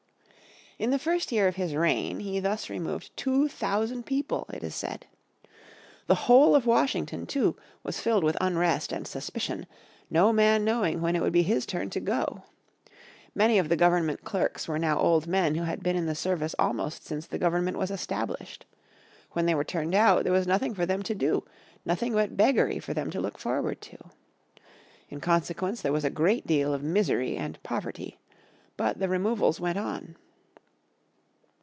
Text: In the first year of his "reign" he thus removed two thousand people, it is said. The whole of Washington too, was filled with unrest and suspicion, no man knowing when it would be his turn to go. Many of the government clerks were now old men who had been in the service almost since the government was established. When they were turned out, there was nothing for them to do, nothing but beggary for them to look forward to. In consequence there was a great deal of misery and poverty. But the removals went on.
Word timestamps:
In 0.79 0.89
the 0.89 0.97
first 0.97 1.31
year 1.31 1.47
of 1.47 1.57
his 1.57 1.75
"reign" 1.75 2.21
he 2.21 2.39
thus 2.39 2.67
removed 2.67 3.15
two 3.15 3.47
thousand 3.47 4.07
people, 4.07 4.47
it 4.51 4.63
is 4.63 4.73
said. 4.73 5.05
The 6.07 6.15
whole 6.25 6.55
of 6.55 6.65
Washington 6.65 7.27
too, 7.27 7.55
was 7.83 7.99
filled 7.99 8.23
with 8.23 8.35
unrest 8.41 8.91
and 8.91 9.05
suspicion, 9.07 9.67
no 10.09 10.33
man 10.33 10.65
knowing 10.65 10.99
when 10.99 11.15
it 11.15 11.21
would 11.21 11.33
be 11.33 11.43
his 11.43 11.67
turn 11.67 11.91
to 11.91 11.99
go. 11.99 12.45
Many 13.35 13.59
of 13.59 13.69
the 13.69 13.75
government 13.75 14.23
clerks 14.23 14.67
were 14.67 14.79
now 14.79 14.97
old 14.97 15.27
men 15.27 15.53
who 15.53 15.65
had 15.65 15.83
been 15.83 15.95
in 15.95 16.07
the 16.07 16.15
service 16.15 16.55
almost 16.57 17.05
since 17.05 17.27
the 17.27 17.37
government 17.37 17.77
was 17.77 17.91
established. 17.91 18.65
When 19.33 19.45
they 19.45 19.53
were 19.53 19.63
turned 19.63 19.93
out, 19.93 20.23
there 20.23 20.33
was 20.33 20.47
nothing 20.47 20.73
for 20.73 20.87
them 20.87 21.03
to 21.03 21.13
do, 21.13 21.43
nothing 21.85 22.13
but 22.13 22.35
beggary 22.35 22.79
for 22.79 22.95
them 22.95 23.11
to 23.11 23.21
look 23.21 23.37
forward 23.37 23.81
to. 23.81 23.97
In 25.11 25.19
consequence 25.21 25.83
there 25.83 25.93
was 25.93 26.05
a 26.05 26.09
great 26.09 26.47
deal 26.47 26.73
of 26.73 26.81
misery 26.81 27.37
and 27.37 27.61
poverty. 27.61 28.17
But 28.77 28.97
the 28.97 29.07
removals 29.09 29.59
went 29.59 29.77
on. 29.77 30.15